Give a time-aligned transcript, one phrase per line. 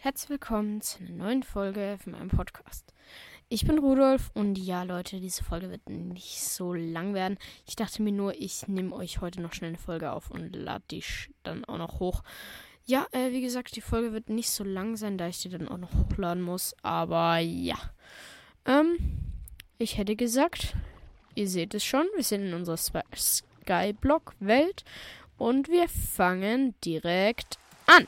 [0.00, 2.92] herzlich willkommen zu einer neuen Folge von meinem Podcast.
[3.48, 7.38] Ich bin Rudolf und ja, Leute, diese Folge wird nicht so lang werden.
[7.66, 10.84] Ich dachte mir nur, ich nehme euch heute noch schnell eine Folge auf und lade
[10.90, 11.04] die
[11.42, 12.22] dann auch noch hoch.
[12.84, 15.68] Ja, äh, wie gesagt, die Folge wird nicht so lang sein, da ich die dann
[15.68, 16.74] auch noch hochladen muss.
[16.82, 17.76] Aber ja.
[18.64, 18.96] Ähm,
[19.78, 20.74] ich hätte gesagt,
[21.34, 24.84] ihr seht es schon, wir sind in unserer Skyblock-Welt
[25.36, 28.06] und wir fangen direkt an.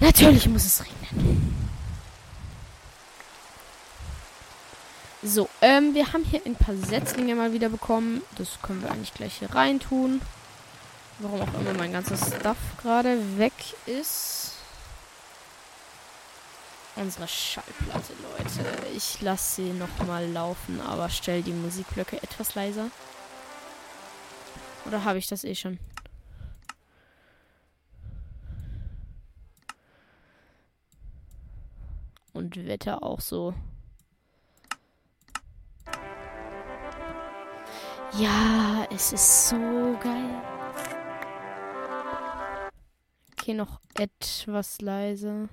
[0.00, 1.54] Natürlich muss es regnen.
[5.22, 8.22] So, ähm, wir haben hier ein paar Setzlinge mal wieder bekommen.
[8.36, 10.20] Das können wir eigentlich gleich hier reintun.
[11.22, 13.52] Warum auch immer mein ganzes Stuff gerade weg
[13.84, 14.54] ist.
[16.96, 18.86] Unsere Schallplatte, Leute.
[18.96, 22.90] Ich lasse sie nochmal laufen, aber stell die Musikblöcke etwas leiser.
[24.86, 25.78] Oder habe ich das eh schon?
[32.32, 33.52] Und Wetter auch so.
[38.14, 40.59] Ja, es ist so geil.
[43.40, 45.48] Okay, noch etwas leise.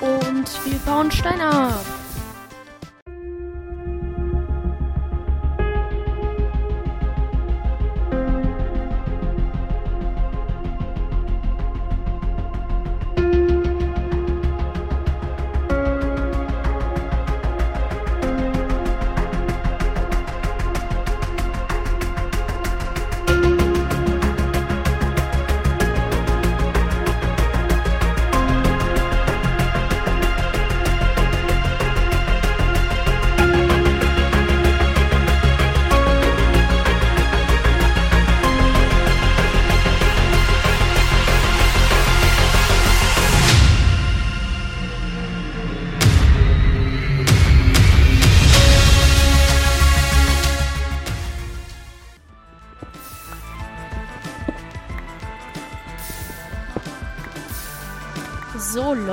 [0.00, 1.93] Und wir bauen Stein ab.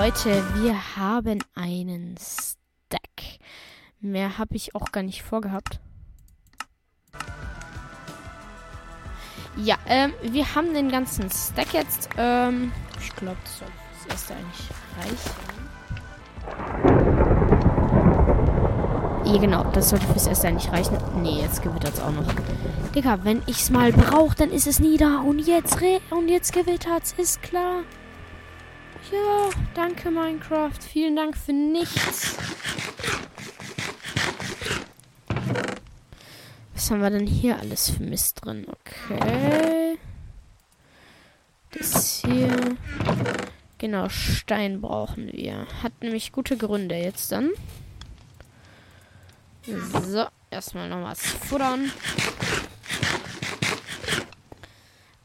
[0.04, 3.38] Leute, wir haben einen Stack.
[4.00, 5.80] Mehr habe ich auch gar nicht vorgehabt.
[9.58, 12.10] Ja, ähm, wir haben den ganzen Stack jetzt.
[12.18, 15.32] Ähm, ich glaube, das soll das erste eigentlich reichen.
[19.32, 20.98] Ja, genau, das sollte fürs erste eigentlich reichen.
[21.22, 22.26] Nee, jetzt gewittert es auch noch.
[22.96, 25.20] Digga, wenn ich es mal brauche, dann ist es nie da.
[25.20, 25.78] Und jetzt
[26.10, 27.84] und jetzt gewittert es, ist klar.
[29.10, 30.78] Ja, danke Minecraft.
[30.80, 32.38] Vielen Dank für nichts.
[36.74, 38.68] Was haben wir denn hier alles für Mist drin?
[38.68, 39.98] Okay.
[41.72, 42.78] Das hier.
[43.80, 45.66] Genau, Stein brauchen wir.
[45.82, 47.50] Hat nämlich gute Gründe jetzt dann.
[49.64, 51.92] So, erstmal noch was futtern.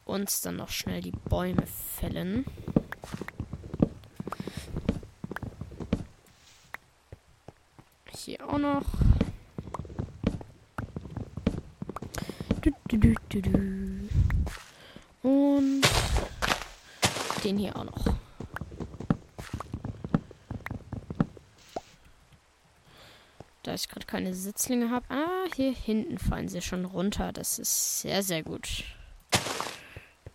[0.04, 2.44] Uns dann noch schnell die Bäume fällen.
[8.26, 8.82] hier auch noch.
[15.22, 15.86] Und
[17.44, 18.04] den hier auch noch.
[23.62, 25.04] Da ich gerade keine Sitzlinge habe.
[25.08, 27.32] Ah, hier hinten fallen sie schon runter.
[27.32, 28.84] Das ist sehr, sehr gut.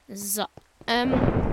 [0.08, 0.46] So.
[0.88, 1.51] Ähm.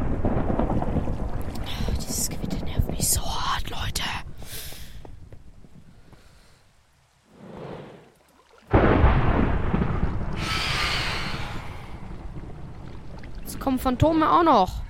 [13.68, 14.80] Kommen Phantome auch noch.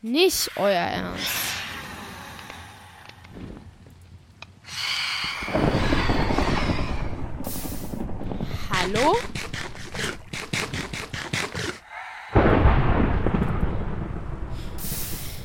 [0.00, 1.30] Nicht euer Ernst.
[8.72, 9.18] Hallo?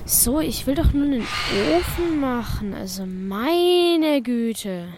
[0.05, 1.27] So, ich will doch nur einen
[1.75, 2.73] Ofen machen.
[2.73, 4.93] Also meine Güte.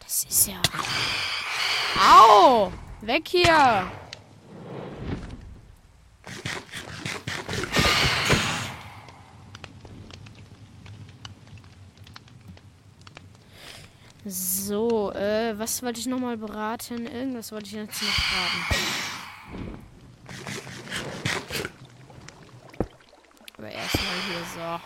[0.00, 0.60] Das ist ja.
[2.00, 2.72] Au!
[3.02, 3.90] Weg hier!
[14.24, 17.06] So, äh, was wollte ich nochmal beraten?
[17.06, 18.64] Irgendwas wollte ich jetzt noch beraten.
[23.58, 24.80] Aber erstmal hier so.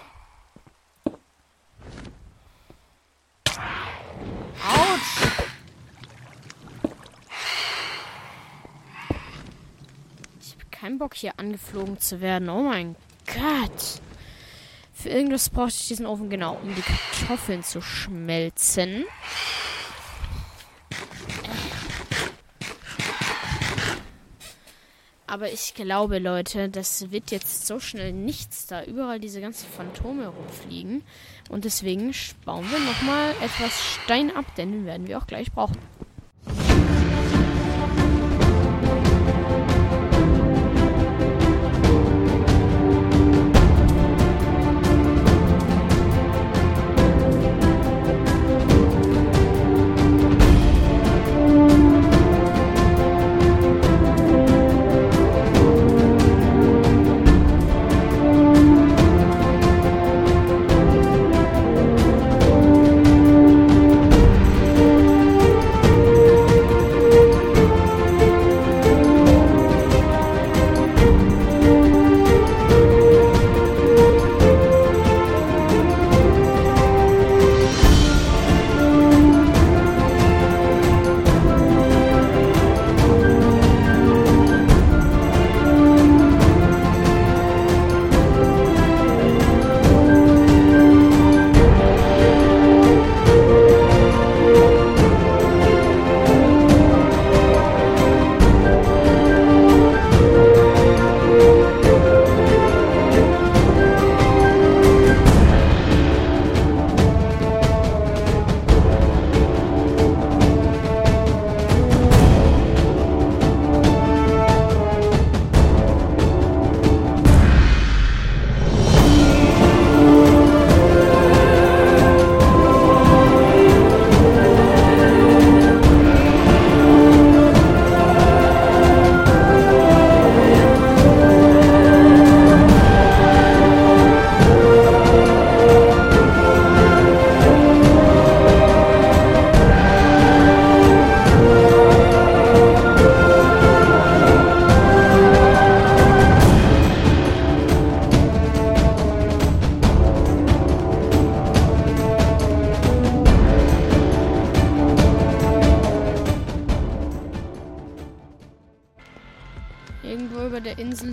[4.67, 5.45] Autsch!
[10.41, 12.51] Ich habe keinen Bock hier angeflogen zu werden.
[12.51, 12.95] Oh mein
[13.25, 14.03] Gott.
[14.93, 19.07] Für irgendwas brauchte ich diesen Ofen genau, um die Kartoffeln zu schmelzen.
[25.27, 30.27] Aber ich glaube, Leute, das wird jetzt so schnell nichts, da überall diese ganzen Phantome
[30.27, 31.03] rumfliegen.
[31.49, 32.13] Und deswegen
[32.45, 35.79] bauen wir nochmal etwas Stein ab, denn den werden wir auch gleich brauchen.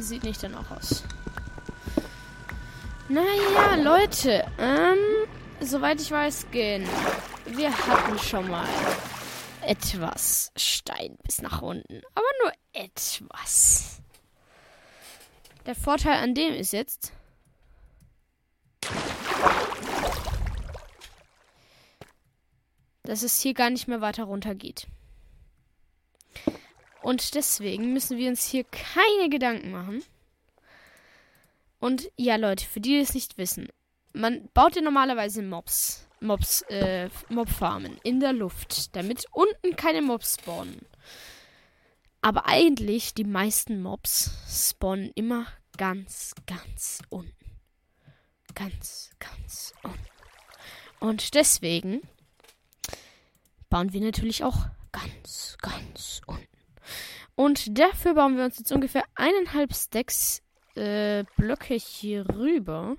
[0.01, 1.03] Sieht nicht danach aus.
[3.09, 4.98] Naja, Leute, ähm,
[5.59, 6.88] soweit ich weiß, gehen.
[7.45, 8.68] Wir hatten schon mal
[9.62, 12.01] etwas Stein bis nach unten.
[12.15, 14.01] Aber nur etwas.
[15.65, 17.12] Der Vorteil an dem ist jetzt,
[23.04, 24.88] dass es hier gar nicht mehr weiter runter geht.
[27.01, 30.03] Und deswegen müssen wir uns hier keine Gedanken machen.
[31.79, 33.67] Und ja, Leute, für die, die es nicht wissen,
[34.13, 40.37] man baut ja normalerweise Mobs, Mobs, äh, Mobfarmen in der Luft, damit unten keine Mobs
[40.39, 40.85] spawnen.
[42.21, 47.33] Aber eigentlich, die meisten Mobs spawnen immer ganz, ganz unten.
[48.53, 49.99] Ganz, ganz unten.
[50.99, 52.01] Und deswegen
[53.69, 56.50] bauen wir natürlich auch ganz, ganz unten.
[57.35, 60.42] Und dafür bauen wir uns jetzt ungefähr eineinhalb Stacks
[60.76, 62.97] äh, Blöcke hier rüber.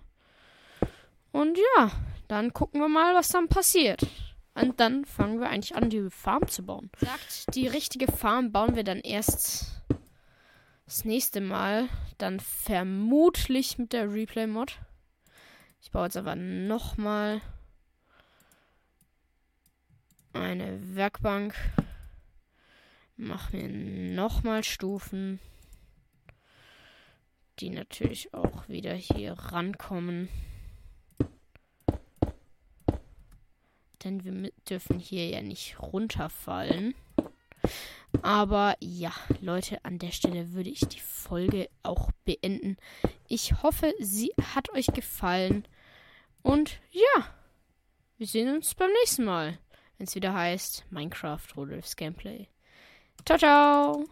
[1.32, 1.90] Und ja,
[2.28, 4.06] dann gucken wir mal, was dann passiert.
[4.54, 6.90] Und dann fangen wir eigentlich an, die Farm zu bauen.
[6.98, 9.82] Sagt, die richtige Farm bauen wir dann erst
[10.84, 11.88] das nächste Mal.
[12.18, 14.78] Dann vermutlich mit der Replay-Mod.
[15.80, 17.40] Ich baue jetzt aber nochmal
[20.34, 21.54] eine Werkbank.
[23.24, 25.38] Mach mir nochmal Stufen,
[27.60, 30.28] die natürlich auch wieder hier rankommen.
[34.02, 36.96] Denn wir dürfen hier ja nicht runterfallen.
[38.22, 42.76] Aber ja, Leute, an der Stelle würde ich die Folge auch beenden.
[43.28, 45.64] Ich hoffe, sie hat euch gefallen.
[46.42, 47.26] Und ja,
[48.18, 49.58] wir sehen uns beim nächsten Mal
[50.02, 52.48] wenn es wieder heißt Minecraft Rudolfs Gameplay.
[53.24, 54.04] 超超。